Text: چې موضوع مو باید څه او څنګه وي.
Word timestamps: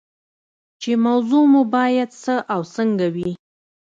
چې 0.81 0.91
موضوع 1.05 1.45
مو 1.51 1.61
باید 1.75 2.09
څه 2.23 2.35
او 2.53 2.61
څنګه 2.75 3.07
وي. 3.15 3.31